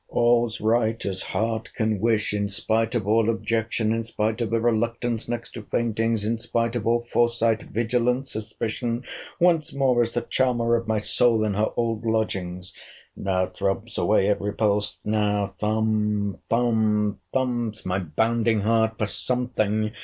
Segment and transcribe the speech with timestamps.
[0.09, 5.51] All's right, as heart can wish!—In spite of all objection—in spite of a reluctance next
[5.51, 11.43] to faintings—in spite of all foresight, vigilance, suspicion—once more is the charmer of my soul
[11.43, 12.73] in her old lodgings!
[13.15, 14.97] Now throbs away every pulse!
[15.05, 19.91] Now thump, thump, thumps my bounding heart for something!